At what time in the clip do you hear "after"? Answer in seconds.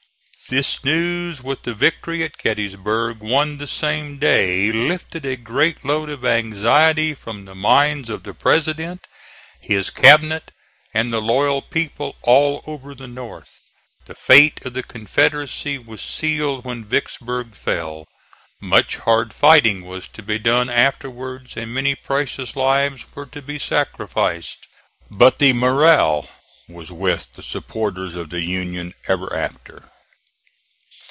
29.33-29.87